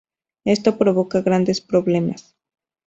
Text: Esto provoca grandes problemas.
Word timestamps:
Esto 0.45 0.79
provoca 0.79 1.21
grandes 1.21 1.61
problemas. 1.61 2.35